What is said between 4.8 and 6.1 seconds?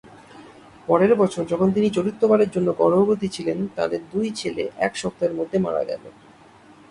এক সপ্তাহের মধ্যে মারা গেল।